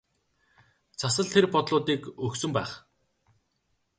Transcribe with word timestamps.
Цас 0.99 1.15
л 1.23 1.27
тэр 1.33 1.45
бодлуудыг 1.53 2.01
өгсөн 2.25 2.51
байх. 2.57 2.71